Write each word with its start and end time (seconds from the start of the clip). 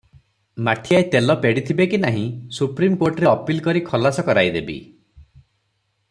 ମାଠିଆଏ 0.67 1.03
ତେଲ 1.15 1.33
ପେଡ଼ିଥିବେକି 1.43 1.99
ନାହିଁ, 2.05 2.23
ସୁପ୍ରିମ 2.59 2.99
କୋର୍ଟରେ 3.03 3.29
ଅପିଲ 3.33 3.65
କରି 3.67 3.83
ଖଲାସ 3.93 4.25
କରାଇଦେବି। 4.31 4.79